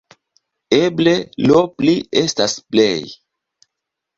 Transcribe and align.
Eble 0.77 1.13
'lo 1.45 1.61
pli' 1.81 1.95
estas 2.23 2.57
'plej'. 2.65 3.17